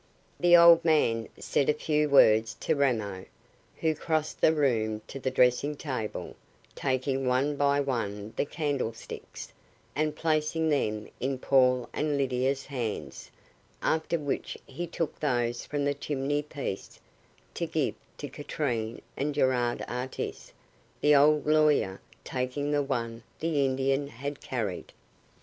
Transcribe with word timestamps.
The 0.39 0.57
old 0.57 0.83
man 0.83 1.29
said 1.37 1.69
a 1.69 1.75
few 1.75 2.09
words 2.09 2.55
to 2.61 2.73
Ramo, 2.75 3.25
who 3.75 3.93
crossed 3.93 4.41
the 4.41 4.51
room 4.51 5.01
to 5.05 5.19
the 5.19 5.29
dressing 5.29 5.75
table, 5.75 6.35
taking 6.73 7.27
one 7.27 7.55
by 7.55 7.81
one 7.81 8.33
the 8.35 8.45
candlesticks, 8.45 9.53
and 9.95 10.15
placing 10.15 10.69
them 10.69 11.07
in 11.19 11.37
Paul 11.37 11.87
and 11.93 12.17
Lydia's 12.17 12.65
hands, 12.65 13.29
after 13.83 14.17
which 14.17 14.57
he 14.65 14.87
took 14.87 15.19
those 15.19 15.67
from 15.67 15.85
the 15.85 15.93
chimney 15.93 16.41
piece 16.41 16.99
to 17.53 17.67
give 17.67 17.93
to 18.17 18.27
Katrine 18.27 19.03
and 19.15 19.35
Gerard 19.35 19.85
Artis, 19.87 20.51
the 20.99 21.13
old 21.15 21.45
lawyer 21.45 22.01
taking 22.23 22.71
the 22.71 22.81
one 22.81 23.21
the 23.39 23.63
Indian 23.63 24.07
had 24.07 24.41
carried. 24.41 24.93